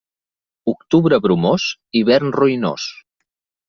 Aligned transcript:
Octubre 0.73 1.21
bromós, 1.27 1.69
hivern 2.01 2.37
ruïnós. 2.41 2.93